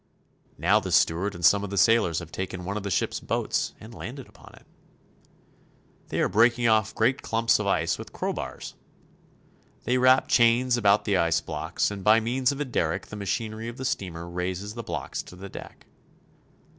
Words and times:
Now 0.57 0.79
the 0.79 0.91
steward 0.91 1.35
and 1.35 1.45
some 1.45 1.63
of 1.63 1.69
the 1.69 1.77
sailors 1.77 2.17
have 2.17 2.31
taken 2.31 2.65
one 2.65 2.75
of 2.75 2.81
the 2.81 2.89
ship's 2.89 3.19
boats 3.19 3.75
and 3.79 3.93
landed 3.93 4.27
upon 4.27 4.55
it. 4.55 4.65
They 6.07 6.21
are 6.21 6.27
break 6.27 6.57
ing 6.57 6.67
off 6.67 6.95
great 6.95 7.31
lumps 7.31 7.59
of 7.59 7.67
ice 7.67 7.99
with 7.99 8.11
crowbars. 8.11 8.73
They 9.83 9.99
wrap 9.99 10.27
chains 10.27 10.75
about 10.75 11.05
the 11.05 11.17
ice 11.17 11.39
blocks, 11.39 11.91
and 11.91 12.03
by 12.03 12.19
means 12.19 12.51
of 12.51 12.59
a 12.59 12.65
derrick 12.65 13.05
the 13.09 13.15
machinery 13.15 13.67
of 13.67 13.77
the 13.77 13.85
steamer 13.85 14.27
raises 14.27 14.73
the 14.73 14.81
blocks 14.81 15.21
to 15.21 15.35
the 15.35 15.49
deck. 15.49 15.85